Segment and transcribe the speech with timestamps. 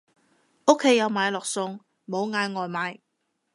[0.65, 3.01] 屋企有買落餸，冇嗌外賣